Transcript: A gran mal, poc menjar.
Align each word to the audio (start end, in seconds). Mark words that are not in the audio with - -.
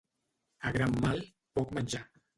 A 0.69 0.71
gran 0.77 0.97
mal, 1.05 1.23
poc 1.61 1.79
menjar. 1.79 2.07